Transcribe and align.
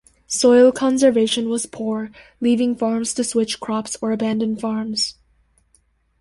Soil 0.25 0.71
conservation 0.71 1.47
was 1.47 1.67
poor, 1.67 2.09
leaving 2.39 2.75
farms 2.75 3.13
to 3.13 3.23
switch 3.23 3.59
crops 3.59 3.95
or 4.01 4.11
abandon 4.11 4.55
farms. 4.55 5.13